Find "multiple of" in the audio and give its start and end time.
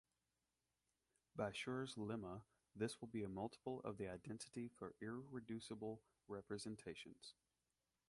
3.29-3.97